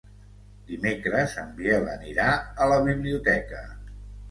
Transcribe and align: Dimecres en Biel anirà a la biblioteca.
Dimecres 0.71 1.35
en 1.43 1.51
Biel 1.59 1.85
anirà 1.97 2.27
a 2.67 2.71
la 2.73 2.83
biblioteca. 2.91 3.65